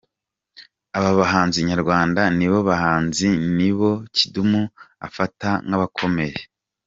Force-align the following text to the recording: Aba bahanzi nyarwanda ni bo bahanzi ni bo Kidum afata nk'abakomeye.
Aba 0.97 1.11
bahanzi 1.19 1.59
nyarwanda 1.69 2.21
ni 2.37 2.47
bo 2.51 2.59
bahanzi 2.69 3.29
ni 3.57 3.71
bo 3.77 3.91
Kidum 4.15 4.51
afata 5.07 5.49
nk'abakomeye. 5.67 6.39